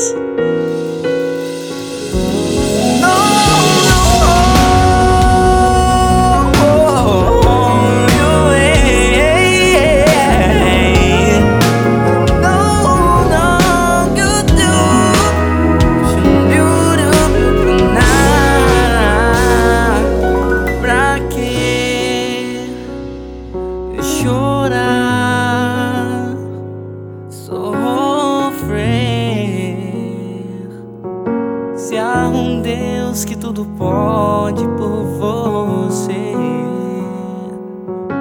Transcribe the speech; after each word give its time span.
Deus. 0.00 0.30
chorar. 24.22 24.99
Pode 33.80 34.64
por 34.76 35.04
você. 35.18 36.34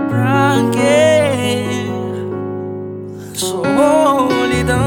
Pra 0.10 0.56
que 0.72 1.76
solidão? 3.38 4.80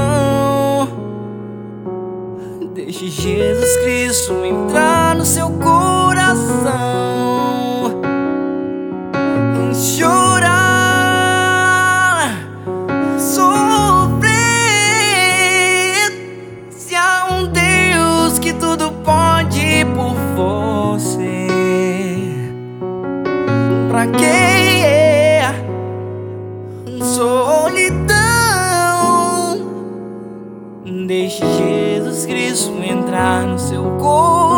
Deixe 2.75 3.09
Jesus 3.09 3.77
Cristo 3.79 4.45
entrar 4.45 5.15
no 5.15 5.25
seu 5.25 5.51
coração. 5.51 6.73
pra 9.73 10.22
quem 24.07 24.85
é 24.85 25.55
solidão. 27.03 28.13
Deixe 31.07 31.45
Jesus 31.45 32.27
Cristo 32.27 32.73
entrar 32.83 33.47
no 33.47 33.59
seu 33.59 33.83
coração. 33.99 34.52